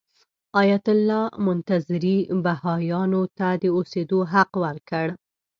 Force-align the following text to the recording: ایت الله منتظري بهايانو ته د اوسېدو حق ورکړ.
ایت 0.61 0.85
الله 0.93 1.23
منتظري 1.47 2.15
بهايانو 2.43 3.21
ته 3.37 3.47
د 3.61 3.63
اوسېدو 3.77 4.19
حق 4.31 4.51
ورکړ. 4.63 5.07